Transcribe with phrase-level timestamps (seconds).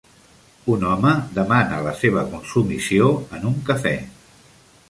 [0.75, 3.97] Un home demana la seva consumició en un cafè.